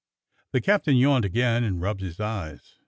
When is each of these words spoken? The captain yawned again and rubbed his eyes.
The 0.53 0.61
captain 0.61 0.95
yawned 0.95 1.25
again 1.25 1.63
and 1.63 1.79
rubbed 1.79 2.01
his 2.01 2.19
eyes. 2.19 2.79